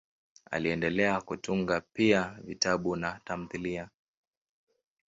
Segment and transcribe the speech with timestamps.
[0.51, 3.89] Aliendelea kutunga pia vitabu na tamthiliya.